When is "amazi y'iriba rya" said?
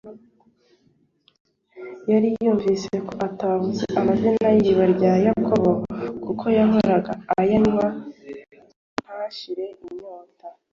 3.99-5.13